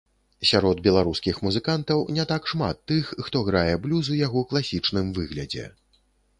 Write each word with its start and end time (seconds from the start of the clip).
Сярод 0.51 0.79
беларускіх 0.87 1.41
музыкантаў 1.47 2.01
не 2.17 2.25
так 2.33 2.49
шмат 2.53 2.81
тых, 2.93 3.13
хто 3.29 3.45
грае 3.53 3.75
блюз 3.87 4.13
у 4.17 4.21
яго 4.25 4.47
класічным 4.55 5.17
выглядзе. 5.23 5.71